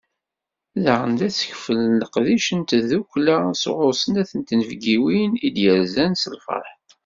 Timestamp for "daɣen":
0.83-1.13